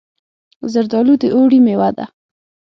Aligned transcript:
زردالو 0.71 1.13
د 1.21 1.23
اوړي 1.35 1.59
مېوه 1.65 1.89
ده. 1.97 2.05